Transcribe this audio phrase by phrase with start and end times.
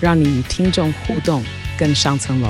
[0.00, 1.42] 让你与听众互动
[1.76, 2.48] 更上层楼。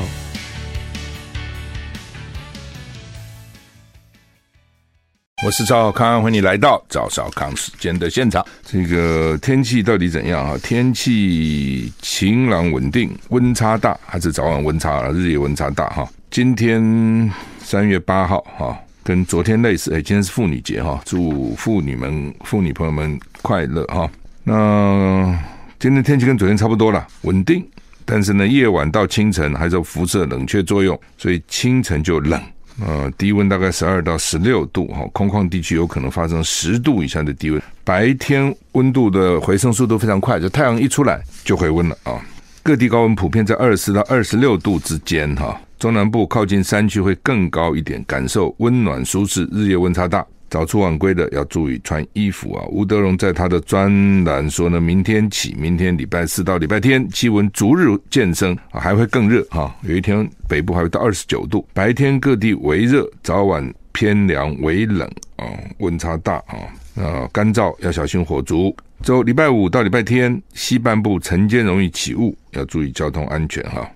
[5.46, 8.44] 我是赵小康，欢迎你来到赵小康时间的现场。
[8.64, 10.58] 这个天气到底怎样啊？
[10.62, 15.08] 天气晴朗稳定，温差大还是早晚温差？
[15.10, 16.06] 日夜温差大哈？
[16.30, 19.94] 今天三月八号哈，跟昨天类似。
[19.94, 24.10] 哎，今天是妇女节哈，祝妇女们、妇女朋友们快乐哈。
[24.42, 25.38] 那
[25.80, 27.64] 今天天气跟昨天差不多了，稳定。
[28.04, 32.40] 但是呢，夜晚到清晨还是有辐射冷却作用，所以清晨就冷。
[32.84, 37.62] 呃，低温大概十二到十六度哈，空旷地区有可能发生十度以下的低温。
[37.84, 42.20] 白天温度的回升速度非常快，就太阳一出来就回温了啊。
[42.64, 45.60] 各地高温普遍在二十四到二十六度之间哈。
[45.78, 50.26] 中南部靠近山区会更高一点，感受温暖舒适，日夜温差大。
[50.50, 52.64] 早出晚归的要注意穿衣服啊。
[52.70, 59.74] 吴德荣在他的专栏说呢，明天起，明天礼拜四到礼拜天，气温逐日渐升，还会更热哈。
[59.82, 65.46] 有一天北部还会到二十九度，白天各地微热，早晚偏凉微冷啊，
[65.78, 66.56] 温差大啊。
[66.96, 68.74] 啊，干燥要小心火烛。
[69.02, 73.88] 周礼拜五到礼拜天，西半部晨间容易起雾，要注意交通安全哈。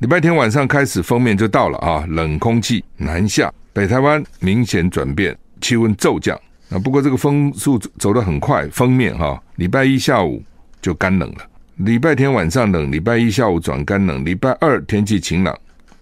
[0.00, 6.38] 礼拜天晚上开始，封面就到了啊，冷空气南下，北台湾明显转变，气温骤降
[6.70, 6.78] 啊。
[6.78, 10.42] 不过这个风速走得很快，封面哈，礼拜一下午
[10.82, 11.38] 就干冷了。
[11.76, 15.56] 礼拜天晚上冷，礼拜一下午转干冷，礼拜二天气晴朗，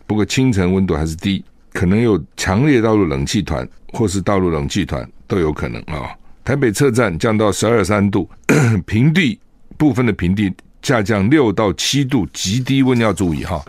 [0.07, 6.11] 不过清晨温度还是低，可能有强烈道路冷气团或是道路冷气团都有可能啊。
[6.45, 8.29] 台北车站降到十二三度，
[8.87, 9.39] 平地
[9.77, 10.53] 部分的平地。
[10.81, 13.63] 下降六到七度，极低温要注意哈。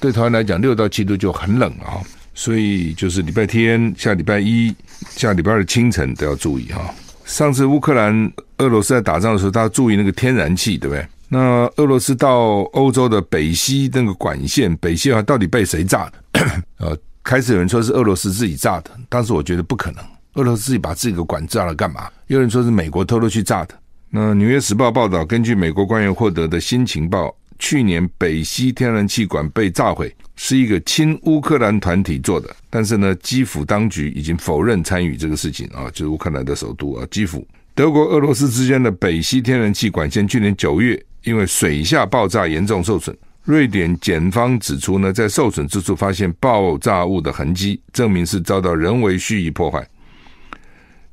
[0.00, 2.00] 对台湾来讲，六到七度就很冷了哈，
[2.34, 4.74] 所以就是礼拜天、下礼拜一、
[5.10, 6.92] 下礼拜二清晨都要注意哈。
[7.24, 11.06] 上次乌克兰、俄罗斯在打仗的时候，大家注意那个天然气，对不对？
[11.28, 16.40] 那俄罗斯到欧洲的北溪那个管线，北溪啊，到底被谁炸的？
[16.78, 22.10] 呃，开始有人说是俄罗斯自己炸的，当时我觉得不可能，俄罗斯自己把自己的管炸了干嘛？
[22.26, 23.74] 有人说是美国偷偷去炸的。
[24.10, 32.54] 那《纽约时报》报道，根据美国官员获得的新情报，去年北溪天然气管被炸毁，是一个亲乌克兰团体做的。
[32.68, 37.46] 但是呢，基辅当局已经否认参与这个事情啊，就是乌克兰的首都啊，基辅。
[37.74, 49.80] 德国、俄罗斯之间的北溪天然气管线去年九月因为水下爆炸严重受损，瑞典检方指出呢，在受损之处发现爆炸物的痕迹，证明是遭到人为蓄意破坏。《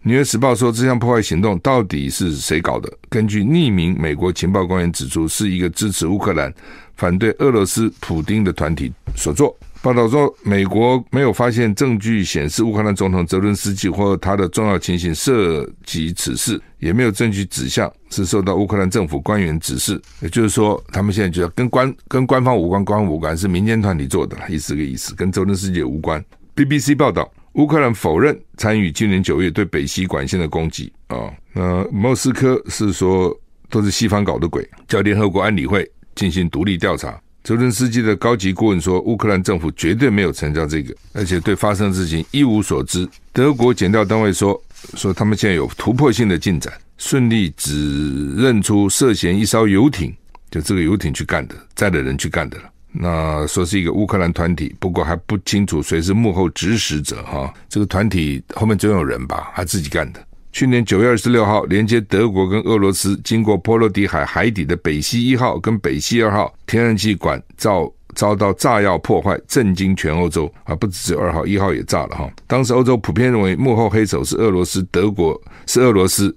[0.04, 2.92] 纽约时报》说，这项破坏行动到底是谁搞的？
[3.08, 6.52] 根据匿名美国情报官员指出，是一个支持乌克兰、
[6.96, 9.56] 反对俄罗斯普丁的团体所做。
[9.80, 20.02] 报道说，美国没有发现证据显示乌克兰总统泽伦斯基或他的重要亲信涉及此事，也没有证据指向是受到乌克兰政府官员指示。
[20.20, 26.24] 也就是说，他们现在觉得跟官跟官方无关，官方无关是民间团体做的，意思个意思，跟泽伦斯基无关。
[26.56, 27.32] BBC 报道。
[27.54, 33.36] 乌克兰否认参与今年九月对北溪管线的攻击啊，那莫斯科是说
[33.70, 37.20] 都是西方搞的鬼，叫联合国安理会进行独立调查。
[37.44, 43.08] 泽伦斯基的高级顾问说，乌克兰政府绝对没有参加这个，而且对发生的事情一无所知。
[43.34, 44.62] 德国检调单位说，
[44.94, 50.16] 说他们现在有突破性的进展，顺利指认出涉嫌一艘游艇，
[50.52, 52.64] 就这个游艇去干的，载的人去干的了。
[52.94, 57.54] 那说是一个乌克兰团体，不过还不清楚谁是幕后指使者哈。
[57.70, 59.52] 这个团体后面总有人吧？
[59.56, 60.20] 他自己干的。
[60.52, 70.76] 去年九月二十六号，连接德国跟俄罗斯经过波罗的海海底的北溪一号跟北溪二号天然气管遭遭到炸药破坏，震惊全欧洲啊！
[70.76, 72.30] 不只是二号，一号也炸了哈。
[72.46, 76.36] 当时欧洲普遍认为幕后黑手是俄罗斯，德国是俄罗斯。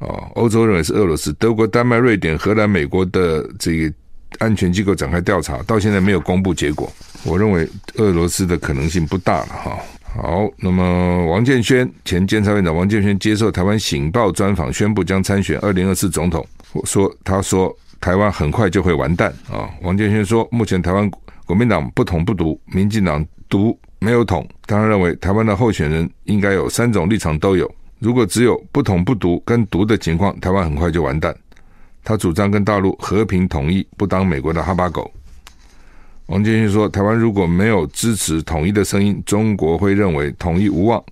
[0.00, 3.94] 哦，欧洲认为是俄罗斯，德国、丹麦、瑞典、荷兰、美国的这个。
[4.40, 6.92] 安全机构展开调查，到现在没有公布结果。
[7.22, 9.78] 我认为俄罗斯的可能性不大了哈。
[10.02, 16.44] 好，那么王建煊前监察院长王建煊接受台湾《醒报》专访，宣布将参选二零二四总统。
[16.84, 19.70] 说，他说台湾很快就会完蛋啊。
[19.82, 21.08] 王建煊说，目前台湾
[21.46, 24.48] 国民党不统不独，民进党独没有统。
[24.66, 27.70] 当然认为台湾的候选人应该有三种立场都有。
[27.98, 31.36] 如果只有不统不独跟独的情况，台湾很快就完蛋。
[32.02, 35.10] 他主张跟大陆和平统一，不当美国的哈巴狗。
[36.26, 41.02] 王建煊说，台湾如果没有支持统一的声音，中国会认为统一无望，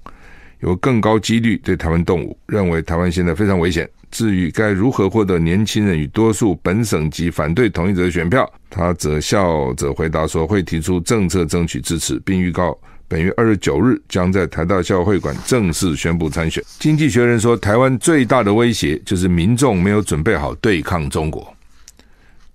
[0.61, 3.89] 有更高几率对台湾动武，认为台湾现在非常危险。
[4.11, 12.79] 至于该如何获得年轻人与多数本省籍反对统一者的选票，他则笑着回答说，会提出政策争取支持，并预告。
[13.09, 16.63] 本月二十九日将在台大校会馆正式宣布参选。
[16.79, 21.51] 经济学人说，台湾最大的威胁就是民众没有准备好对抗中国。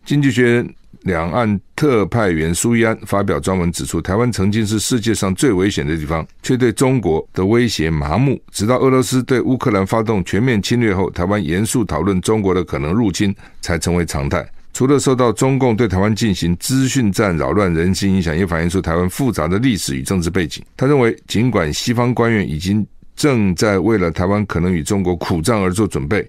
[0.06, 8.40] 经济学人两岸特派员苏伊安发表专文指出，台湾曾经是世界上最危险的地方，却对中国的威胁麻木。
[8.52, 14.48] 直到俄罗斯对乌克兰发动全面侵略后，台湾严肃讨论中国的可能入侵，才成为常态。
[14.74, 20.64] 除了受到中共对台湾进行资讯战扰乱人心影响，也反映出台湾复杂的历史与政治背景。
[20.76, 22.86] 他认为，尽管西方官员已经
[23.16, 26.28] 正在为了台湾可能与中国苦战而做准备。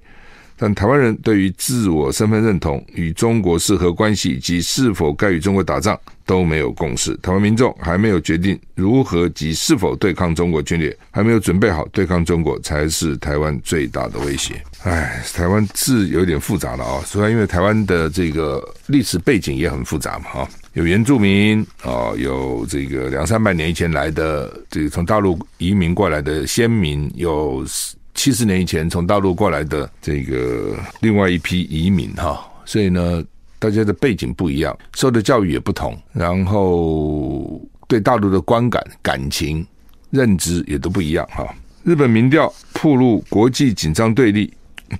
[0.57, 7.17] 但台湾人对于自我身份认同、与中国是何关系以及是否该与中国打仗都没有共识。
[7.17, 14.63] 台湾民众还没有决定如何及是否对抗中国军略，还没有准备好对抗中国，才是台湾最大的威胁。
[14.85, 27.65] 唉，台湾是有点复杂了啊，虽然因为台湾的这个历史背景也很复杂嘛，哈，有原住民啊，有这个两三百年以前来的这个从大陆移民过来的先民，有。
[28.15, 33.23] 七十年以前从大陆过来的这个另外一批移民哈，所以呢，
[33.59, 39.67] 大家的背景不一样，受的教育也不同，然后对大陆的观感、感情、
[40.11, 41.47] 认知也都不一样哈。
[41.83, 44.51] 日本民调曝露国际紧张对立，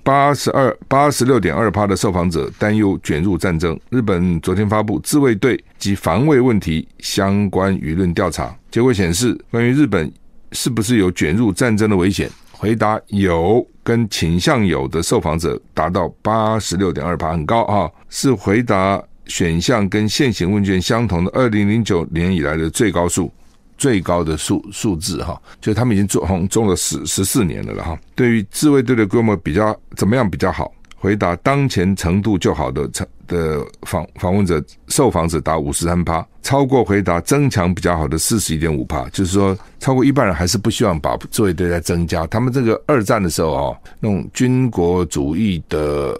[0.03, 3.79] 八十二八十六点二趴的受访者担忧卷入战争。
[3.89, 10.11] 日本昨天发布自卫队及防卫问题相关舆论调查结果显示，关于日本
[10.51, 12.29] 是不是有卷入战争的危险？
[12.65, 23.31] 回答有跟倾向有的受访者达到八十六点二趴，很高啊，是回答选项跟现行问卷相同的二零零九年以来的最高数，
[23.77, 27.95] 最高的数数字哈，就他们已经做红中了十十四年了了哈。
[28.15, 30.73] 对于自卫队的规模比较怎么样比较好？
[30.97, 42.25] 回答当前程度就好的成的访访问者受访者达五十三趴，超过回答增强比较好的四十一点五趴，就是说超过一半人还是不希望把座位队再增加。
[42.27, 46.17] 他们这个二战的时候啊，那种军国主义的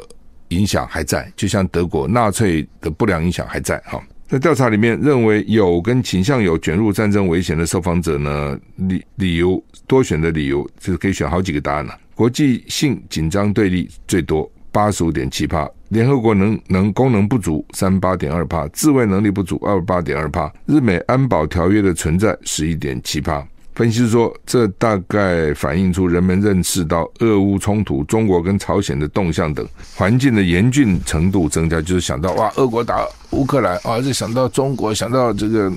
[0.49, 4.01] 影响还在，就像德国纳粹的不良影响还在哈。
[4.27, 11.95] 在调查里面，认为有跟倾向有卷入战争危险的受访者呢，理理由多选的理由就是可以选好几个答案了。
[12.15, 14.49] 国际性紧张对立最多。
[14.71, 23.47] 八十五点七趴，联合国能能功能不足三八点二帕，自卫能力不足二八点二帕，日美安保条约的存在十一点七帕。
[23.75, 35.69] 分析说，这大概反映出人们认识到俄乌冲突、中国跟朝鲜的动向等环境的严峻程度增加，就是想到哇，俄国打乌克兰啊，就想到中国，想到这个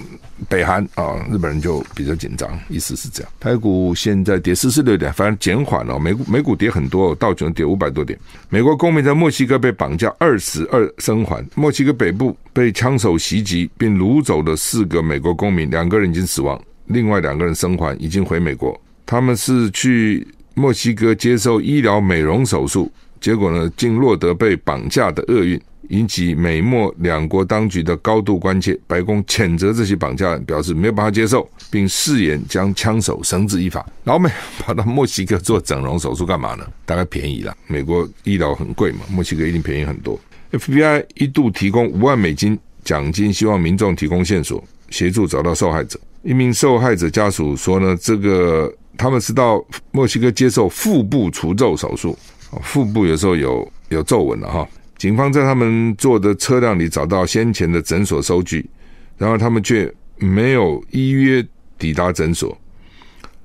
[0.48, 3.32] 北韩啊，日本人就比较紧张，意思是这样。
[3.40, 8.16] 台股现在跌四十六点，反正减缓了，美股美股跌很多，道琼跌五百多点。
[8.48, 16.56] 美国公民在墨西哥被绑架二死二生还，墨西哥北部被枪手袭击并掳走了四个美国公民，两个人已经死亡。
[16.88, 18.78] 另外两个人生还，已经回美国。
[19.06, 22.90] 他们是去墨西哥接受医疗美容手术，
[23.20, 28.78] 结果呢，竟落得被绑架的厄运，引起美墨两国当局的高度关切。
[28.86, 33.86] 白宫谴责这些绑架案，表示没有办法接受，并誓言将枪手绳之以法。
[34.04, 36.66] 老美跑到墨西哥做整容手术干嘛呢？
[36.84, 37.56] 大概便宜了。
[37.66, 40.18] 美国医疗很贵嘛，墨西哥一定便宜很多。
[40.52, 45.98] FBI 一度提供五万美金奖金，希望民众提供线索，协助找到受害者。
[46.22, 52.18] 一名受害者家属说呢，这个他们是到墨西哥接受腹部除皱手术，
[52.62, 54.68] 腹部有时候有有皱纹了哈。
[54.96, 58.68] 警方在他们坐的车辆里找到先前的诊所收据，
[59.16, 61.46] 然后他们却没有依约
[61.78, 62.56] 抵达诊所。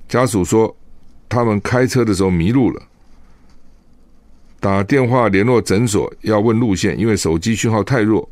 [0.08, 0.76] 家属说，
[1.28, 2.82] 他们开车的时候迷路了，
[4.58, 8.28] 打电话联络诊所要问路线，因为手机讯号太弱，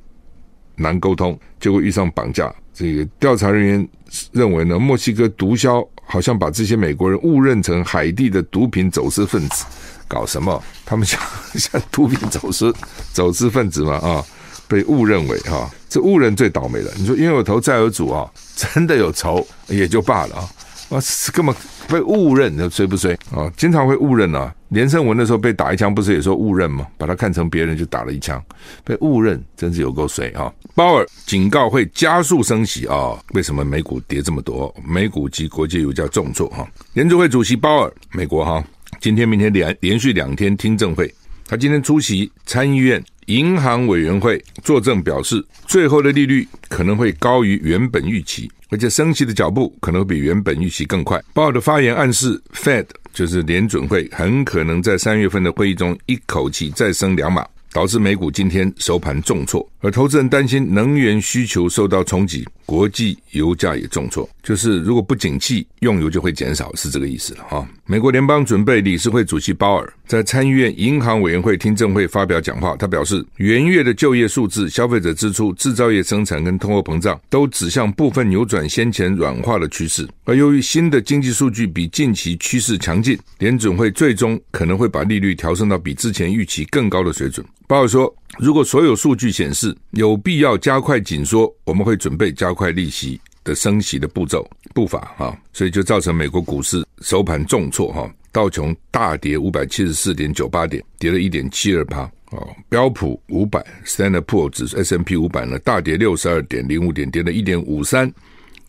[0.75, 2.53] 难沟通，结果遇上绑架。
[2.83, 3.89] 这个调查人员
[4.33, 9.65] 认为呢，墨西哥毒枭好像把这些美国人误认成海地的毒品走私分子，
[10.09, 10.61] 搞什么？
[10.85, 11.21] 他们像
[11.55, 12.75] 像毒品走私
[13.13, 14.25] 走私分子嘛啊，
[14.67, 16.91] 被误认为哈，这误认最倒霉了。
[16.97, 20.51] 你说冤有头债有主啊，真的有仇也就罢了啊。
[20.93, 21.01] 啊，
[21.33, 21.55] 根本
[21.89, 23.51] 被误认，那衰不衰啊？
[23.57, 24.55] 经常会误认啊。
[24.69, 26.87] 连胜文的时候被打一枪，不是也说误认吗？
[26.97, 28.43] 把他看成别人就打了一枪，
[28.85, 30.53] 被误认，真是有够衰啊！
[30.75, 33.19] 鲍尔警告会加速升息啊？
[33.35, 34.75] 为什么美股跌这么多？
[34.87, 36.67] 美股及国际油价重挫哈？
[36.95, 38.65] 联储会主席鲍尔，美国哈，
[38.99, 41.13] 今天明天连连续两天听证会，
[41.47, 51.23] 他今天出席参议院银行委员会作证表示，最后的利率可能会高于原本预期，而且升息的脚步可能会比原本预期更快。
[51.35, 57.47] 鲍尔的发言暗示，Fed 就是联准会很可能在三月份的会议中一口气再升两码。
[57.73, 64.29] 导致美股今天收盘重挫，而投资人担心能源需求受到冲击，国际油价也重挫。
[64.43, 67.67] 就是如果不景气，用油就会减少，是这个意思了哈。
[67.87, 80.07] 美国联邦准备理事会主席鲍尔在参议院银行委员会听证会发表讲话，他表示，元月的就业数字、消费者支出、制造业生产跟通货膨胀都指向部分扭转先前软化的趋势。
[80.25, 87.45] 而由于新的经济数据比近期趋势强劲，联准会最终可能会把利率调升到比之前预期更高的水准。
[87.73, 102.03] 鲍尔说：“如果所有数据显示有必要加快紧缩，我们会准备加快利息的升息的步骤步伐哈，所以就造成美国股市收盘重挫哈，道琼大跌五百七十四点九八点，跌了一点七二趴
[102.33, 108.13] 哦，标普五百 Standard Poor 指数 S&P 五百呢大跌六十二点零五点，跌了一点五三，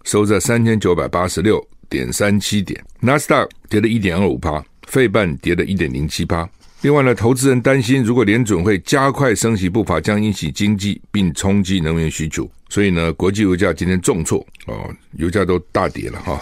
[0.05, 6.49] 收在三千九百八十六点三七点，纳斯达克跌了一点二五趴，费半跌了一点零七趴。”
[6.83, 16.37] 另外呢，投资人担心，如果联准会加快升息步伐，将引起经济并冲击能源需求，所以呢，国际油价今天重挫哦，油价都大跌了哈，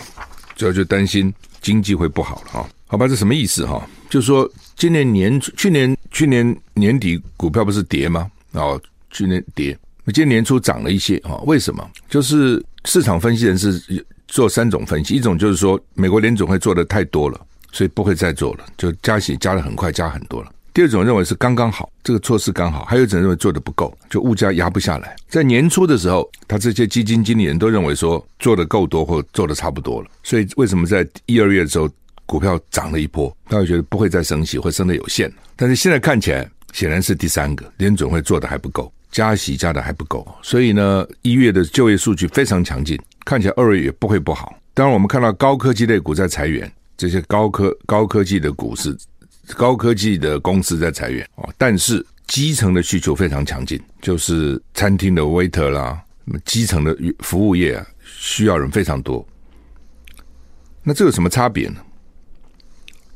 [0.55, 1.31] 主要就担心
[1.61, 2.69] 经济会不好了哈。
[2.87, 3.87] 好吧，这什么意思哈？
[4.09, 8.27] 就是说，今年年初、去年去年年底股票不是跌吗？
[8.53, 8.81] 哦，
[9.11, 9.77] 去年跌，
[10.11, 11.39] 今年年初涨了一些哈。
[11.45, 11.87] 为什么？
[12.09, 13.79] 就是市场分析人士
[14.27, 17.39] 做三种分析，一种就是说，美国联准会做的太多了。
[17.71, 20.51] 所以不会再做了，就加息加得很快，加很多了。
[20.73, 25.13] 第二种认为是刚刚好，这个措施刚好；还有一种认为做得不够，就物价压不下来。
[25.27, 30.09] 在年初的时候，他这些基金经理人都认为说做得够多或做得差不多了。
[30.23, 31.89] 所以为什么在一二月的时候
[32.25, 33.35] 股票涨了一波？
[33.49, 35.29] 大家觉得不会再升息，会升得有限。
[35.57, 40.25] 但是现在看起来显然是第三个，联准会做得还不够，加息加得还不够。
[40.41, 44.55] 所以呢，一月的就业数据非常强劲，看起来二月也不会不好。
[44.73, 46.71] 当然，我们看到高科技类股在裁员。
[47.01, 48.95] 这些高科高科技的股市、
[49.57, 59.27] 高科技的公司在裁员哦，但是基层的需求非常强劲，就是餐厅的 waiter 啦，那么基层的服务业，需要人非常多。
[60.83, 61.77] 那这有什么差别呢？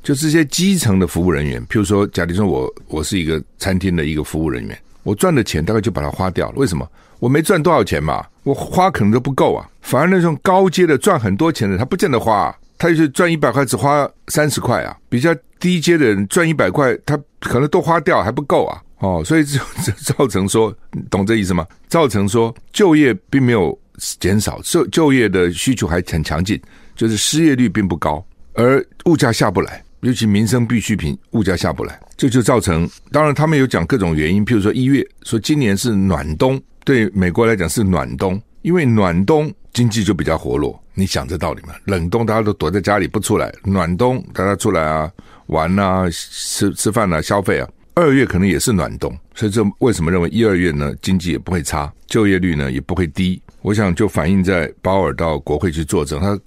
[0.02, 6.56] 就是这些基层的服务人员，譬如说，假如说我我是一个餐厅的一个服务人员，我赚的钱大概就把它花掉了。
[6.56, 6.90] 为什么？
[7.20, 9.70] 我没赚多少钱嘛，我花可能都不够啊。
[9.82, 12.52] 反而那种高阶的赚很多钱的，他不见得花。
[12.78, 14.96] 他就是赚一百块，只花三十块啊！
[15.10, 18.82] 比较低阶的人赚一百块，他可能都花掉还不够啊！
[19.00, 19.60] 哦，所以就
[20.16, 20.76] 造成说，
[21.10, 21.66] 懂这意思吗？
[21.88, 23.78] 造成说就业并没有
[24.20, 26.60] 减少，就就业的需求还很强劲，
[26.96, 32.90] 就是失业率并不高，而物价下不来，尤其民生必需品物价下不来，这就造成。
[33.12, 39.54] 当然，他们有讲各种原因，譬如说一月说今年是暖冬，对美国来讲是暖冬，因为暖冬。
[39.76, 41.76] 经济就比较活络，你想这道理吗？
[41.84, 45.12] 冷冬大家都躲在家里不出来，暖冬大家出来啊
[45.48, 47.68] 玩啊吃吃饭啊消费啊。
[47.94, 53.42] 二月可能也是暖冬，所以这为什么认为一二月呢经济也不会差，就业率呢也不会低？
[53.64, 56.40] 我想就反映在鲍尔到国会去作证，他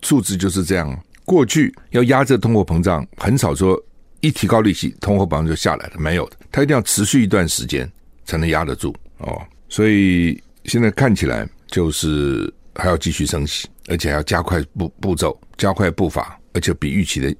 [0.00, 0.98] 数字就是这样。
[1.26, 3.78] 过去要压制通货膨胀，很少说
[4.20, 7.86] 一提高利息，通货膨胀就下来了，没有的，他一定要持续一段时间
[8.24, 9.38] 才能压得住哦。
[9.68, 12.52] 所以现在看起来就是。
[12.76, 17.34] 还要继续升息，而且还要加快步步骤，加快步伐，而且比预期的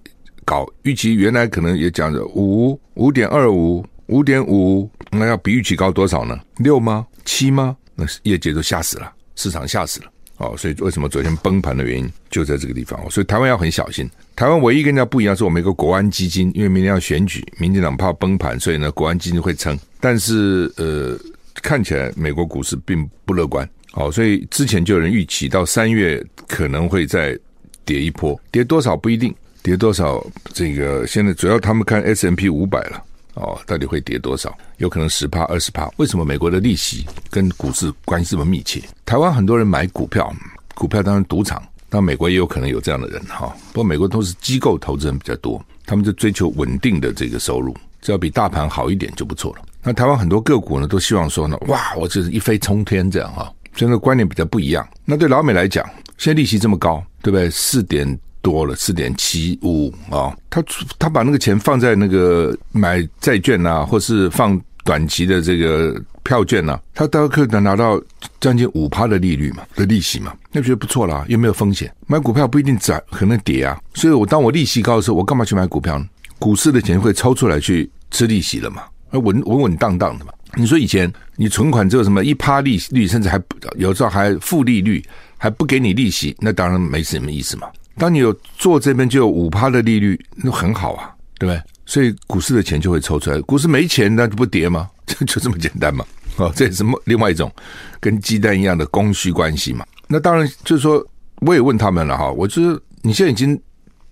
[0.44, 0.66] 高。
[0.82, 6.38] 预期原来可能也讲着五五点二五、五点五，那要比预期高多少呢？
[6.56, 7.06] 六吗？
[7.24, 7.76] 七吗？
[7.94, 10.10] 那业界都吓死了，市场吓死了。
[10.38, 13.00] 哦，所以为什么昨天崩盘的原因就在这个地方。
[13.08, 14.10] 所以台湾要很小心。
[14.34, 19.78] 台湾唯一跟人家不一样是我们一个国安基金，因为明天要选举，民进党怕崩盘，所以呢，国安基金会撑。
[20.00, 21.16] 但是呃，
[21.62, 23.66] 看起来美国股市并不乐观。
[23.92, 27.36] 好，所以之前就有人预期到三月可能会再
[27.84, 33.02] 跌一波，跌多少不一定，跌多少这个现在主要他们看 S M P 五百了，
[33.34, 34.56] 哦，到底会跌多少？
[34.78, 35.90] 有可能十趴、二十趴。
[35.96, 38.80] 为什么美国的利息跟股市关系这么密切？
[39.04, 40.32] 台湾很多人买股票，
[40.76, 43.52] 股票当然赌场，那美国也有可能有这样的人哈。
[43.72, 49.62] 不过美国都是机构投资人比较多，他们就追求稳定的这个收入，只要比大盘好一点就不错了。
[49.82, 53.52] 那台湾很多个股呢，都希望说呢，哇，我就是一飞冲天这样哈。
[53.86, 54.86] 以那个观念比较不一样。
[55.04, 55.84] 那对老美来讲，
[56.18, 57.48] 现在利息这么高，对不对？
[57.50, 60.36] 四点多了，四点七五啊。
[60.48, 60.62] 他
[60.98, 68.00] 他把那个钱放在那个买债券啊，或是放短期的这个票券啊，他大概可能拿到
[68.40, 71.92] 将近五趴的利率嘛，的利息嘛，那觉得不错啦，又没有风险。
[72.06, 73.78] 买股票不一定涨，可能跌啊。
[73.94, 76.06] 所以我当我利息高的时候，我干嘛去买股票呢？
[76.38, 78.82] 股市的钱会抽出来去吃利息了嘛，
[79.12, 80.32] 稳稳稳当当的嘛。
[80.56, 83.40] 你说以前你存款只有什么一趴利率，甚至还
[83.76, 85.02] 有时候还负利率，
[85.38, 87.66] 还不给你利息，那当然没什么意思嘛。
[87.96, 91.62] 当你有做这边就有五趴的利率，那很好啊，对不对？
[91.86, 94.86] 所以股市的钱就会抽出来，股市没钱那就不跌吗？
[95.06, 96.04] 就 就这么简单嘛。
[96.36, 97.50] 哦，这也是另外一种
[97.98, 99.82] 跟鸡蛋一样的供需关系嘛。
[100.08, 101.02] 那当然就是说，
[101.36, 103.58] 我也问他们了哈，我就是你现在已经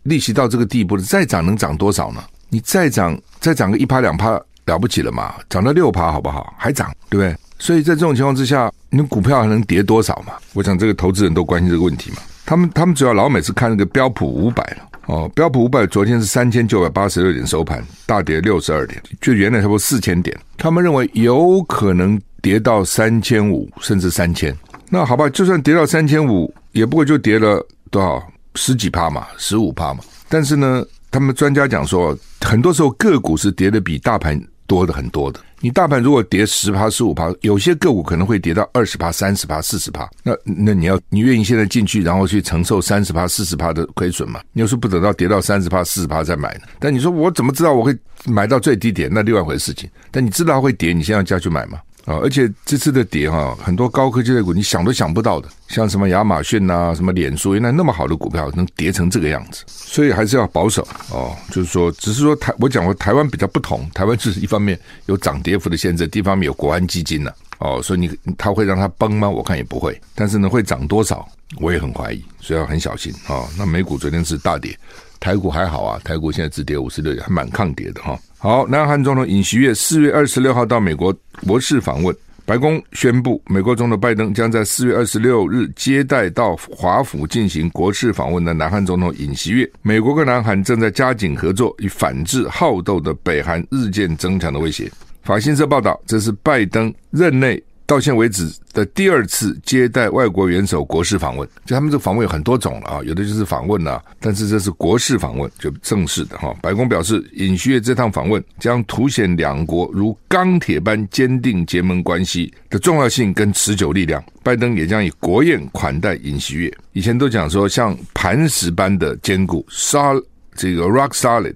[0.04, 2.24] 利息到这个地步了，再涨能涨多少呢？
[2.48, 5.34] 你再涨再涨个一趴两趴了不起了嘛？
[5.48, 6.54] 涨到六趴好不好？
[6.56, 7.36] 还涨，对不对？
[7.58, 10.34] 所以在这种情况之下，你股票还能跌多少嘛？
[10.52, 12.18] 我想这个投资人都关心这个问题嘛。
[12.44, 20.38] 他们他们主要老美是看那个标普五百了哦，标普五百昨天是三千九百八十六点收盘，大跌六十二点，就原来差不多四千点。
[20.56, 24.56] 他们认为有可能跌到三千五甚至三千。
[24.88, 28.22] 那好吧，就算跌到三千五，也不过就跌了多少
[28.54, 30.00] 十几趴嘛，十五趴嘛。
[30.28, 35.40] 但是呢，他们专家讲说，很多时候个股是跌的比大盘多的很多的。
[35.60, 40.08] 你大盘如果跌十趴、十五趴，有些个股可能会跌到二十趴、三十趴、四十趴。
[40.22, 44.40] 那那你要你愿意现在进去，然后去承受三十趴、四十趴的亏损吗？
[44.52, 46.60] 你要是不等到跌到三十趴、四十趴再买呢？
[46.78, 49.10] 但你说我怎么知道我会买到最低点？
[49.12, 49.90] 那另外一回事情。
[50.12, 51.80] 但你知道它会跌，你现在要去买吗？
[52.08, 52.16] 啊！
[52.22, 61.36] 而且这次的跌哈，很多高科技的股你想都想不到的，像什么亚马逊呐、什么脸书，原来那么好的股票能跌成这个样子，所以还是要保守哦。
[61.50, 69.28] 就是说，只是说台我讲过台湾比较不同，台湾就是一方面有涨跌幅的限制，地方面有国安基金呐、啊，哦，所以你它会让它崩吗？
[69.28, 73.48] 我看也不会，但是呢，会涨多少我也很怀疑，所以要很小心啊、哦。
[73.58, 74.74] 那美股昨天是大跌，
[75.20, 78.18] 台股还好啊，台股现在只跌五十六点，还蛮抗跌的哈。
[78.40, 81.12] 好，南韩总统尹锡悦四月二十六号到美国
[81.44, 82.14] 国事访问。
[82.46, 89.68] 白宫宣布，美国总统拜登将在四月二十六日接待到华府进行国事访问的南韩总统尹锡悦。
[89.82, 94.88] 美国跟南韩正在加紧合作，以反制好斗的北韩日渐增强的威胁。
[95.24, 97.60] 法新社报道，这是拜登任内。
[97.88, 106.54] 到现为止的第二次接待外国元首国事访问，就他们这访问有很多种了啊，有的就是访问啊，但是这是国事访问，就正式的哈。
[106.60, 114.22] 白宫表示，尹锡悦这趟访问将凸显两国如钢铁般坚定结盟关系的重要性跟持久力量。
[114.42, 116.70] 拜登也将以国宴款待尹锡悦。
[116.92, 120.22] 以前都讲说像磐石般的坚固，sol
[120.54, 121.54] 这个 rock solid，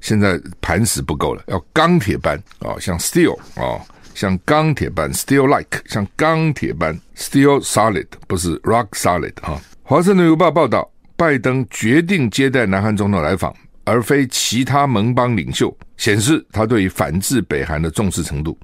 [0.00, 3.84] 现在磐石不够了，要钢铁般啊，像 steel 啊。
[4.14, 9.60] 像钢铁般，steel like，像钢铁般，steel solid，不是 rock solid 啊。
[9.82, 18.58] 华盛顿邮报报道，拜登决定接待南韩总统来访，而非其他盟邦领袖，显示他对于反制北韩的重视程度。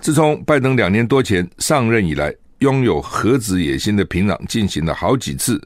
[0.00, 5.60] 自从拜登两年多前上任以来，拥有核子野心的平壤进行了好几次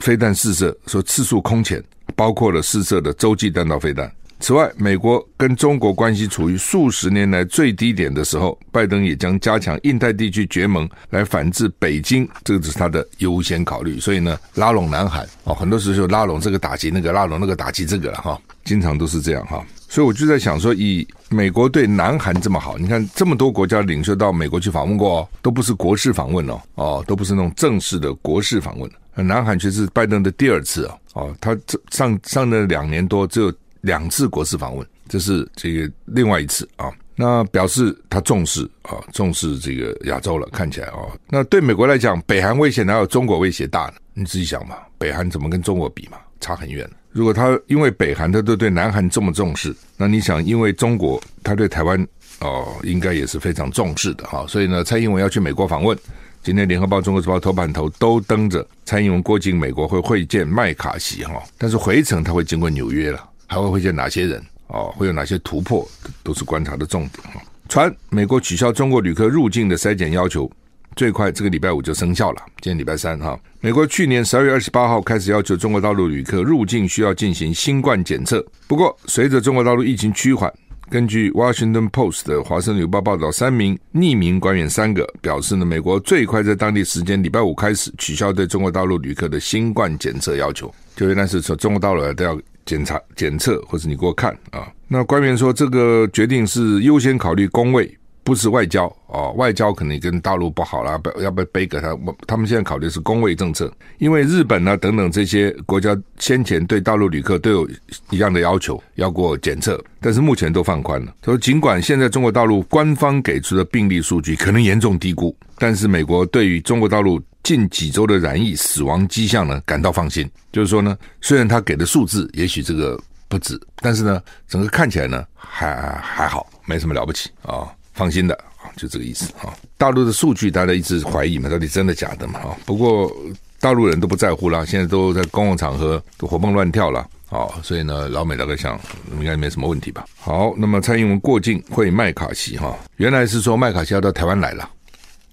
[0.00, 1.82] 飞弹试射，说次数空前，
[2.14, 4.10] 包括了试射的洲际弹道飞弹。
[4.38, 13.98] 此外，美国跟中国关系处于数十年来最低点的时候，拜登也将加强印太地区结盟来反制北京，这个只是他的优先考虑。
[13.98, 19.64] 所以呢，拉拢南韩哦，很多时候拉拢这个打击那个，拉拢那个打击这个了哈，经常都是这样哈。
[19.88, 28.90] 所以我就在想说，以美国对南韩这么好，你看这么多国家领袖到美国去访问过哦，都不是国事访问哦，哦，都不是那种正式的国事访问。
[29.14, 33.52] 南韩却是拜登的第二次啊，哦，他这上上了两年多只有。
[33.86, 36.90] 两次国事访问，这是这个另外一次啊。
[37.14, 40.46] 那表示他重视啊，重视这个亚洲了。
[40.52, 40.98] 看起来啊，
[41.30, 43.94] 那对美国来讲，北韩威胁哪有中国威胁大呢？
[44.12, 46.18] 你自己想嘛，北韩怎么跟中国比嘛？
[46.40, 46.86] 差很远。
[47.12, 52.06] 如果他因为北韩他都对南韩这么重视，那你想，因为中国他对台湾
[52.40, 54.44] 哦，应该也是非常重视的哈。
[54.46, 55.96] 所以呢，蔡英文要去美国访问，
[56.42, 63.26] 今天联合报、中国时报头版头都登着蔡英文过境美国会会见麦卡锡哈，但是回程他会经过纽约了。
[63.46, 64.42] 还会会见哪些人？
[64.68, 65.86] 哦，会有哪些突破？
[66.22, 67.22] 都是观察的重点。
[67.68, 70.50] 传美国取消中国旅客入境的筛检要求，
[70.94, 72.42] 最快这个礼拜五就生效了。
[72.60, 78.44] 今天礼拜三哈，美国去年十二月二十八号开始要求中国大陆旅客入境需要进行新冠检测。
[78.66, 80.52] 不过，随着中国大陆疫情趋缓，
[80.90, 90.72] 根据 Washington Post 的华盛顿邮报报道，三名匿名官员三个表示呢，美国最快在当地时间礼拜五开始取消对中国大陆旅客的新冠检测要求。
[90.94, 92.36] 就原来是从中国大陆都要。
[92.66, 94.68] 检查、检测，或者你给我看啊？
[94.88, 99.30] 那官员说，这个决定是优先考虑工位，不是外交啊。
[99.36, 101.96] 外交可能跟大陆不好了，要不要背给他？
[102.26, 107.70] 他们现在考虑是公卫政策，因为日本呢等等这些国家先前对大陆旅客都有
[108.10, 111.14] 一样的要求，要过检测，但是目前都放宽了。
[111.22, 117.22] 他说，尽管现在中国大陆官方给出的病例数据可能严重低估，但是美国对于中国大陆。
[117.46, 120.28] 近几周的染疫死亡迹象呢，感到放心。
[120.50, 127.72] 就是说呢，虽然他给的数字也许这个不止，但是呢，整个看起来呢还还好，没什么了不起啊。
[127.96, 129.52] 放心的啊，就这个意思啊。
[129.76, 132.38] 大陆的数据大家一直怀疑嘛，到底真的假的嘛？
[132.40, 133.10] 啊，不过
[133.58, 137.08] 大陆人都不在乎了，现在都在公共场合都活蹦乱跳了。
[137.28, 138.78] 好，所以呢，老美大概想
[139.18, 140.04] 应该没什么问题吧。
[140.16, 144.70] 好，那么蔡英文过境会麦卡锡哈，原来是说麦卡锡要到台湾来了，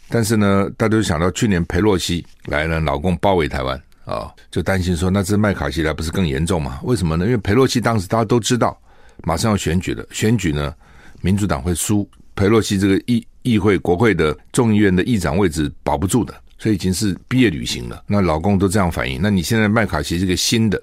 [0.10, 6.80] 但是呢，大家都想到去年裴洛西来了，老共包围台湾啊，就担心说那这麦卡锡来不是更严重吗？
[6.84, 7.26] 为什么呢？
[7.26, 8.76] 因为裴洛西当时大家都知道
[9.24, 10.74] 马上要选举了，选举呢，
[11.22, 18.04] 民主党会输，裴洛西这个议议会国会的众议院的议长位置保不住的，所以已经是毕业旅行了。
[18.08, 20.82] 那老公都这样反应，那你现在麦卡锡这个新的。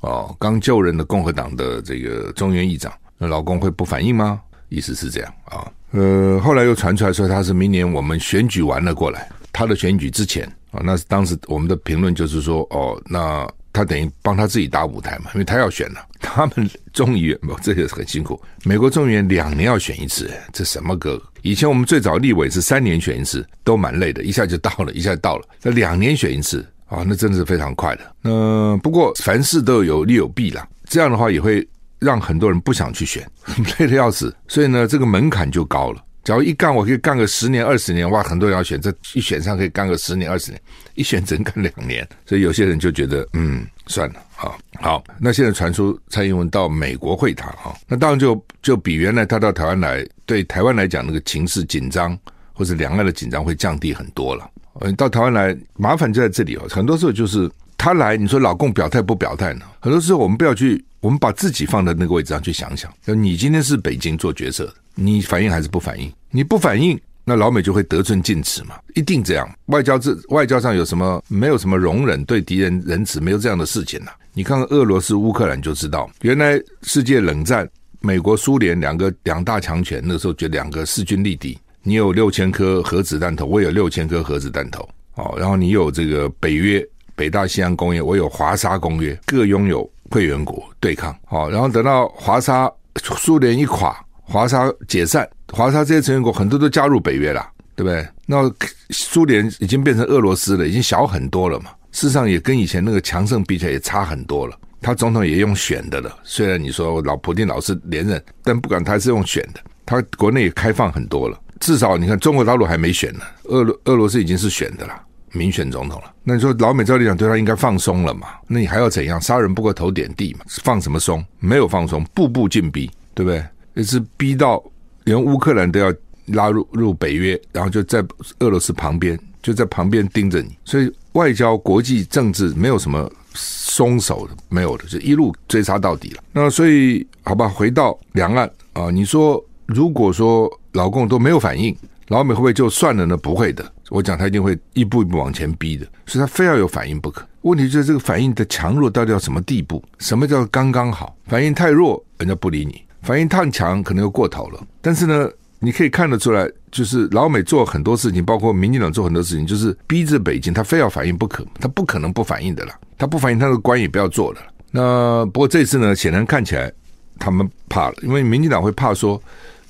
[0.00, 4.40] 哦，刚就任的共和党的这个众议院议长，那老公会不反应吗？
[4.68, 5.70] 意思是这样啊。
[5.92, 16.06] 呃，后来又传出来说他是明年我们选举完了过来，他的选举之前啊，那当时我们的评论就是说，哦，那他等于帮他自己搭舞台嘛，因为他要选了。
[16.20, 18.40] 他们众议院不，这个是很辛苦。
[18.64, 21.20] 美国众议院两年要选一次，这什么歌？
[21.42, 25.48] 以前我们最早立委是三年选一次，都蛮累的，一下就到了，一下到了。
[25.62, 26.66] 那两年选一次。
[26.88, 28.02] 啊、那真的是非常快的。
[28.20, 30.68] 那、不过凡事都有利有弊啦。
[30.84, 31.66] 这样的话也会
[31.98, 33.26] 让很多人不想去选，
[33.78, 34.36] 累得要死。
[34.46, 36.04] 所以呢，这个门槛就高了。
[36.24, 40.60] 假如一干，我可以干个十年、二十年，哇，很多人要选，这一选上可以干个十年、二十年，
[40.94, 42.06] 一选只能干两年。
[42.24, 45.02] 所以有些人就觉得，嗯，算了，好，好。
[45.18, 52.16] 那现在传出蔡英文到美国会谈，哈，那当然就就比原来他到台湾来，对台湾来讲那个情势紧张
[52.52, 54.48] 或者两岸的紧张会降低很多了。
[54.80, 56.66] 嗯，到台湾来，麻烦就在这里哦。
[56.70, 59.66] 很多时候就是他来，你说老共表态不表态呢？
[59.80, 62.92] 很多时候我们不要去，我们把自己放在那个位置上去想想。
[63.04, 66.12] 就你今天是北京做决策的，你反应还是不反应？
[66.30, 69.48] 你不反应，那老美就会得寸进尺嘛，一定这样。
[69.66, 71.22] 外交这外交上有什么？
[71.28, 77.68] 没有什么容忍对敌人仁慈，没有这样的事情呐、你看看俄罗斯、乌克兰就知道，原来世界冷战，
[78.00, 81.58] 美国、苏联两个两大强权，那时候就两个势均力敌。
[81.82, 92.70] 你有六千颗核子弹头，我有六千颗核子弹头，哦，然后你有这个北约、北大西洋公约，我有华沙公约，各拥有会员国对抗，哦，然后等到华沙
[93.02, 98.06] 苏联一垮，华沙解散，华沙这些成员国很多都加入北约了，对不对？
[98.26, 98.50] 那
[98.90, 104.56] 苏联已经变成俄罗斯了，已经小很多了嘛，事实上也跟以前那个强盛比起来也差很多了。
[104.80, 111.38] 他总统也用选的了，虽然你说老普京老是连任，但不管他是用选的，他国内也开放很多了。
[111.60, 116.12] 至少你看，中国大陆还没选呢，俄罗俄罗斯已经是选的了，民选总统了。
[116.24, 118.26] 那你说老美照理讲对他应该放松了嘛？
[118.48, 119.20] 那你还要怎样？
[119.20, 120.44] 杀人不过头点地嘛？
[120.64, 121.24] 放什么松？
[121.38, 123.44] 没有放松，步步进逼，对不对？
[123.74, 124.62] 也是逼到
[125.04, 125.92] 连乌克兰都要
[126.26, 128.04] 拉入入北约，然后就在
[128.38, 130.56] 俄罗斯旁边，就在旁边盯着你。
[130.64, 136.22] 所以外交、国际政治没有什么松手的，没有的，就一路追杀到底了。
[136.32, 140.50] 那所以好吧，回到两岸啊，你说如果说。
[140.72, 141.76] 老共都没有反应，
[142.08, 143.14] 老美会不会就算了呢？
[143.14, 147.28] 不会的，我讲他一定会一步一步往前逼的，所以他非要有反应不可。
[147.42, 149.84] 问题就是这个反应的强弱到底要什么地步？
[149.98, 151.14] 什么叫刚刚好？
[151.26, 152.72] 反应太弱，人家不理你；
[153.02, 154.60] 反应太强，可能又过头了。
[154.80, 162.78] 但是呢，你可以看得出来，就是老美做很多事情，包括民进党做很多事情，就是逼着北京，他非要反应不可，他不可能不反应的啦。
[162.96, 164.40] 他不反应，他的官也不要做了。
[164.70, 166.72] 那不过这次呢，显然看起来
[167.18, 169.20] 他们怕了，因为民进党会怕说。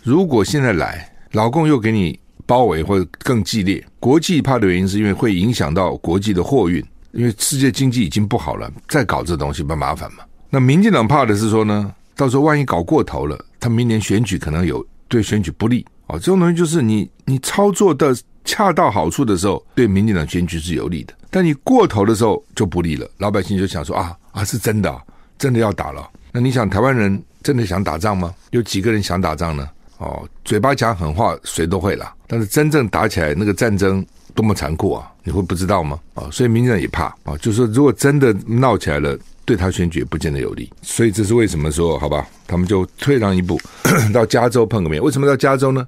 [0.05, 10.25] 如果现在来，老共又给你包围或者更激烈，国际怕的原因是因为会影响到国际的货运，因为世界经济已经不好了，再搞这东西不麻烦嘛？
[10.51, 16.19] 那民进党怕的是说呢，到时候万一搞过头了，他明年选举可能有对选举不利哦。
[16.19, 23.09] 这种东西就是你你操作的恰到好处的时候，对民进党选举是有利的，但你过头的时候就不利了。
[23.19, 25.01] 老百姓就想说啊啊，是真的，
[25.39, 26.09] 真的要打了。
[26.33, 28.35] 那你想台湾人真的想打仗吗？
[28.51, 29.69] 有几个人想打仗呢？
[29.99, 35.11] 哦，嘴巴讲狠话谁都会啦，但是真正打起来那个战争多么残酷啊！
[35.25, 35.99] 你会不知道吗？
[36.15, 40.71] 啊、所以民进党也怕啊、就是说如果真的闹起来了，对他选举也不见得有利。
[40.83, 43.61] 所以这是为什么说好吧，他们就退让一步，
[44.13, 45.03] 到加州碰个面。
[45.03, 45.87] 为什么到加州呢？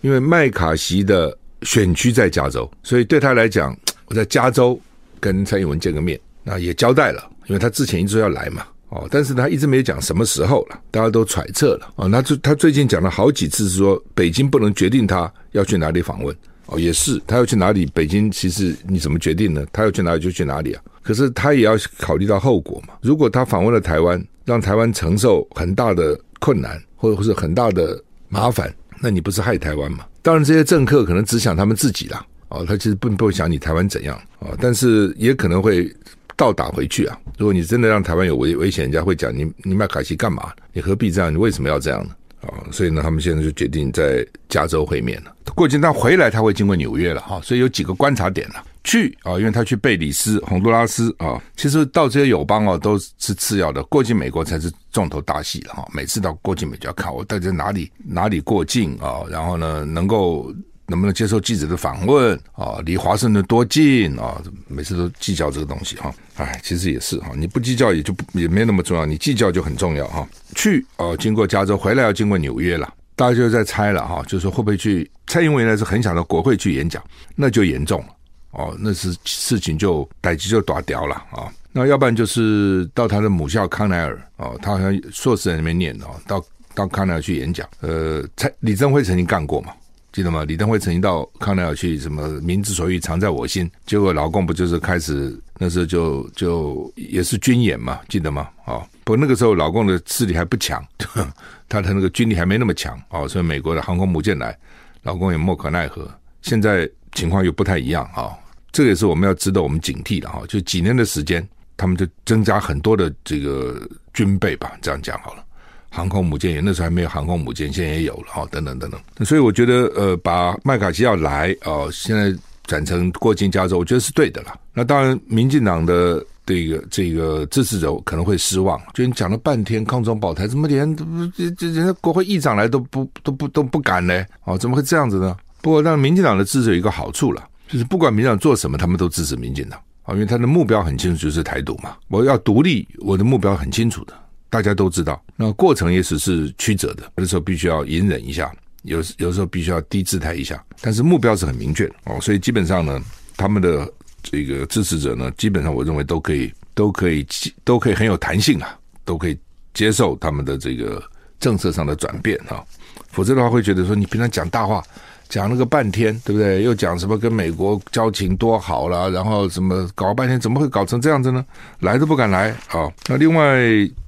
[0.00, 4.78] 因为麦卡锡的选区在加州，所以对他来讲，我在加州
[5.20, 8.66] 跟蔡英文见个面，那也交代了，因为他之前一直要来嘛。
[8.88, 11.90] 哦，但是他一直没讲什么时候了，大家都揣测了。
[11.96, 16.36] 哦，那就他最近讲了好几次，是说北京不能决定他要去哪里访问。
[16.72, 19.64] 哦，也是，他要去哪里，北京其实你怎么决定呢？
[19.72, 20.82] 他要去哪里就去哪里啊。
[21.02, 22.94] 可是他也要考虑到后果嘛。
[23.02, 30.06] 如果他访问了台湾，让台湾承受很大的困难，或者是很大的麻烦，那你不是害台湾吗？
[30.22, 32.24] 当然，这些政客可能只想他们自己啦。
[32.48, 34.20] 哦，他其实并不会想你台湾怎样。
[34.38, 35.94] 哦，但是也可能会。
[36.34, 37.16] 倒打回去啊！
[37.38, 40.50] 如果你真的让台湾有危危险，人家会讲你你麦卡锡干嘛？
[40.72, 41.32] 你何必这样？
[41.32, 42.14] 你为什么要这样呢？
[42.42, 45.34] 啊，所以呢，他们现在就决定在加州会面了。
[45.54, 48.64] 过境他回来他会经过纽约了哈，所以有几个观察点了。
[48.84, 55.88] 去啊，因为他去贝里斯、洪都拉斯啊，其实到这些友邦啊都是次要的，过境美国才是重头大戏了哈。
[55.94, 60.52] 每次到过境美就要看我到底在哪里哪里过境啊，然后呢，能够
[60.92, 66.14] 能不能接受记者的访问啊，离华盛顿多近啊，每次都计较这个东西哈。
[66.36, 70.28] 哎，其实也是哈，你不计较也就不也没那么重要，你计较就很重要哈。
[70.54, 75.10] 去哦，经过加州回来要经过纽约了，大家就在猜了哈，就是说会不会去？
[75.26, 77.02] 蔡英文呢是很想到国会去演讲，
[77.34, 78.08] 那就严重了。
[78.50, 81.48] 哦，那是事情就逮起就打掉了啊、哦！
[81.72, 87.66] 那要不然就是到他的母校康奈尔哦，他好像硕士在那边念的哦，到到康奈尔去演讲。
[87.80, 89.72] 呃，蔡李登辉曾经干过嘛，
[90.12, 90.44] 记得吗？
[90.44, 98.48] 李登辉曾经到康奈尔去，什么民之所欲藏在我心，结果老共不就是开始那时候就就也是军演嘛，记得吗？
[98.66, 100.84] 哦，不过那个时候老共的势力还不强，
[101.68, 104.56] 他的那个军力还没那么强哦，所以美国的航空母舰来，
[105.02, 106.08] 老共也莫可奈何。
[106.42, 108.22] 现在情况又不太一样啊。
[108.22, 108.38] 哦
[108.74, 111.46] 这也是我们要值得我们警惕的哈，就几年的时间，
[111.76, 115.44] 他们就增加很多的这个军备吧，这样讲好了。
[115.92, 119.26] 航空母舰也那时候还没有航空母舰，现在也有了哈，等等等等。
[119.26, 124.58] 所以我觉得呃，把麦卡锡要来哦，现在转成过境加州，我觉得是对的了。
[124.72, 130.96] 那当然，民进党的这个这个支持者可能会失望，就你讲了半天抗中保台，怎么连
[131.36, 134.24] 这这人家国会议长来都不都不都不敢呢？
[134.44, 135.36] 哦，怎么会这样子呢？
[135.60, 137.46] 不过，让民进党的支持有一个好处了。
[137.68, 141.96] 就是不管民进党做什么，他们都支持民进党啊，因为他的目标很清楚，就是台独嘛。
[142.08, 144.12] 我要独立，我的目标很清楚的，
[144.52, 145.18] 大家都知道。
[145.34, 152.20] 那过程也许是曲折的，有的时候必须要隐忍一下，有有时候必须要低姿态一下，但是目标是很明确的哦。
[152.20, 153.00] 所以基本上呢，
[153.34, 153.90] 他们的
[154.22, 157.26] 这个支持者呢，基本上我认为都可以，都可以，
[157.64, 159.38] 都可以很有弹性啊，都可以
[159.72, 161.02] 接受他们的这个
[161.40, 162.62] 政策上的转变啊。
[163.08, 164.84] 否则的话，会觉得说你平常讲大话。
[165.28, 166.62] 讲了个半天，对不对？
[166.62, 171.42] 又讲什么跟美国交情多好了，然后什么搞了半天，怎么会搞成这样子呢？
[171.78, 173.58] 来都不敢来啊、那另外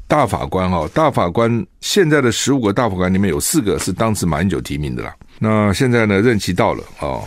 [0.06, 5.14] 大法官、哦，大法官现在的十五个大法官里面有四个是当时马英九提名的啦。
[5.38, 7.24] 那现在呢，任期到了、哦，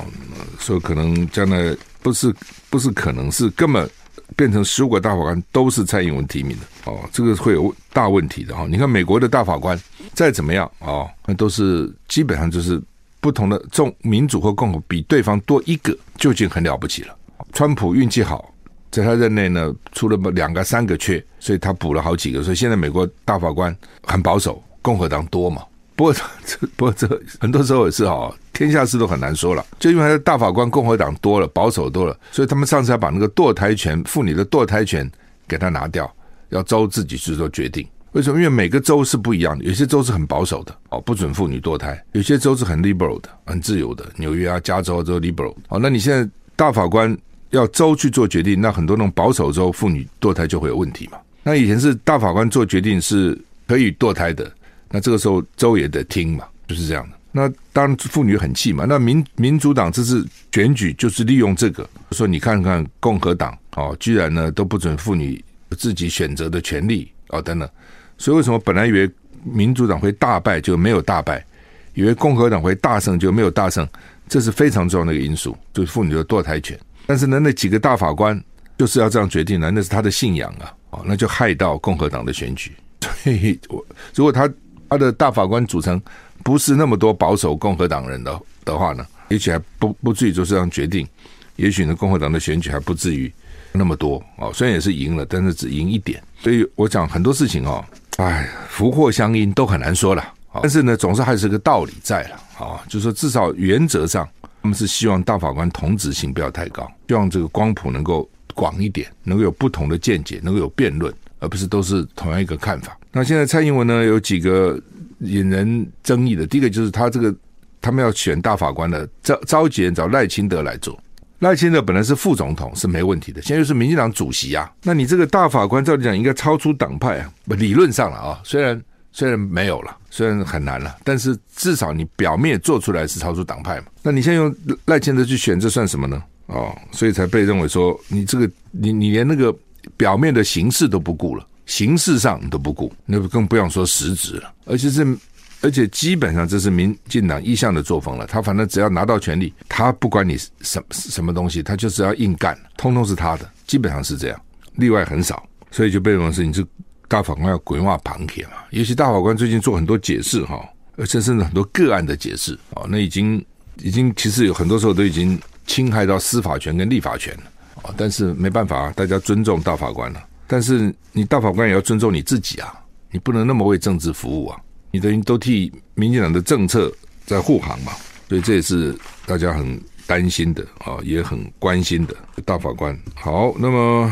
[0.60, 2.34] 所以可能将来不是
[2.70, 3.90] 不是可能是根本
[4.36, 8.68] 变成十五个大法官都是蔡英文提名的哦，这个会有大问题的哈、哦。
[8.70, 9.80] 你看美国的大法官
[10.13, 12.82] 再怎么样、哦，那都是基本上就是。
[13.20, 17.18] 不同的众民主或共和比对方多一个就已经很了不起了。
[17.52, 18.54] 川普运气好，
[18.91, 22.43] 在他任内呢出了两个三个缺，所以他补了好几个。
[22.43, 25.62] 所以现在美国大法官很保守，共和党多嘛。
[25.95, 26.21] 不过这
[26.78, 27.08] 不过这
[27.39, 29.65] 很多时候也是哈，天下事都很难说了。
[29.80, 35.10] 就因为他的大法官共和党多了，保守多了，所以他们上次要把那个堕胎权妇女的堕胎权
[35.47, 36.12] 给他拿掉，
[36.50, 37.88] 要州自己去做决定。
[38.13, 38.38] 为什么？
[38.38, 44.06] 因为每个州是不一样的，有些州是很保守的，哦，不准妇女堕胎；有些州是很 liberal 的，很自由的。
[44.17, 45.54] 纽约啊、加州都 liberal。
[45.67, 47.15] 哦，那你现在大法官
[47.52, 51.18] 要州去做决定，那很多那种保守州妇女堕胎就会有问题嘛。
[51.44, 54.52] 那以前是大法官做决定是可以堕胎的，
[54.90, 57.16] 那这个时候州也得听嘛，就是这样的。
[57.32, 58.86] 那当然妇女很气嘛。
[58.88, 65.42] 那民民主党这次选举就是利用这个，说你看看共和党哦，居然呢都不准妇女
[65.78, 67.70] 自己选择的权利哦，等等。
[68.18, 69.10] 所以为什么本来以为
[69.44, 71.46] 民主党会大败就没有大败，
[71.94, 73.88] 以为共和党会大胜就没有大胜，
[74.28, 76.78] 这是非常重要的一个因素，就是妇女的堕胎权。
[77.08, 78.39] 但是呢，那几个大法官
[78.78, 82.72] 就是要这样决定的，那是他的信仰啊，哦，那就害到共和党的选举。
[83.24, 84.48] 所以，我如果他
[84.89, 86.00] 他的大法官组成
[86.43, 91.08] 不是那么多保守共和党人的的话呢，也许还不不至于就这样决定，
[91.56, 93.32] 也许呢，共和党的选举还不至于
[93.72, 96.22] 那么多哦，虽然也是赢了，但是只赢一点。
[96.41, 97.84] 所以我讲很多事情哦。
[98.17, 104.28] 哎，福祸相因都很难说了，但是呢，总是还是个道理在了啊，就是说至少原则上，
[104.67, 112.99] 他们是希望大法官同质性不要太高，希望这个光谱能够广一点，能够有不同的见解，能够有辩论，而不是都是同样一个看法。
[113.13, 114.77] 那现在蔡英文呢，有几个
[115.19, 117.34] 引人争议的，第一个就是他这个
[117.80, 121.01] 他们要选大法官的召召集人找赖清德来做。
[121.39, 133.88] 赖清德本来是副总统是没问题的，现在又是民进党主席啊，那你这个大法官照理讲应该超出党派啊，理论上了啊，虽然虽然没有了，虽然很难了，但是至少你表面做出来是超出党派嘛。
[134.02, 136.24] 那你现在用赖清德去选，这算什么呢？
[136.48, 139.56] 哦，所以才被认为说你这个你你连那个
[139.96, 145.17] 表面的形式都不顾了，形式上你都不顾，那更不用说实质了，而且是。
[145.60, 154.39] 而且基本上这是民进党一向的作风了，他反正只要拿到权力，他不管你什什么东西，他就是要硬干，通通是他的，基本上是这样，
[154.76, 156.63] 例外很少，所以就被认为是你是
[157.08, 158.54] 大法官要滚话旁铁嘛。
[158.72, 160.63] 尤其大法官最近做很多解释哈，
[160.96, 163.43] 而且甚至很多个案的解释啊，那已经
[163.78, 167.43] 已经其实有很多时候都已经侵害到司法权跟立法权了
[167.84, 167.93] 啊。
[167.98, 170.24] 但是没办法，大家尊重大法官了。
[170.48, 172.74] 但是你大法官也要尊重你自己啊，
[173.12, 174.60] 你不能那么为政治服务啊。
[174.89, 176.91] 你等于都替民进党的政策
[177.26, 177.91] 在护航嘛，
[178.30, 182.15] 所以这也是大家很担心的啊，也很关心的
[182.46, 182.98] 大法官。
[183.13, 184.10] 好，那么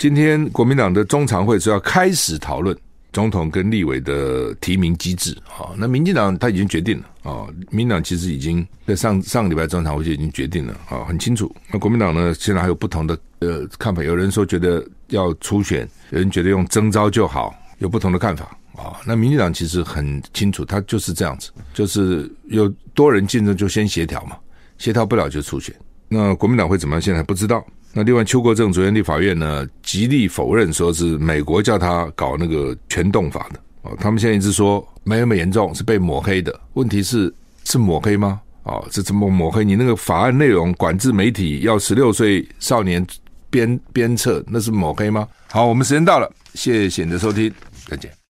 [0.00, 2.74] 今天国民党的中常会是要开始讨论。
[3.12, 11.54] 总统跟立委的提名机制，好，那民进党他已经决定了啊，民进党其实已经在上上个礼拜中常会就已经决定了啊，很清楚。
[11.70, 18.96] 那国民党呢，现在还有不同的呃看法，有人说觉得要初选，有人觉得用征召就好，有不同的看法啊。
[19.04, 24.38] 那民进党其实很清楚，他就是这样子，就是有多人竞争就先协调嘛，
[24.78, 25.74] 协调不了就初选。
[26.08, 27.02] 那国民党会怎么样？
[27.02, 27.62] 现在还不知道。
[27.92, 33.96] 那另外，邱国正昨天立法院呢，极力否认，说是美国叫他搞那个全动法的哦。
[33.98, 36.58] 他们现在一直说没那么严重，是被抹黑的。
[36.74, 37.32] 问题是
[37.64, 38.40] 是抹黑吗？
[38.62, 39.64] 哦，是怎么抹黑？
[39.64, 43.04] 你那个法案内容管制媒体要十六岁少年
[43.50, 45.26] 编编策，那是抹黑吗？
[45.48, 47.52] 好，我们时间到了，谢谢你的收听，
[47.88, 48.19] 再见。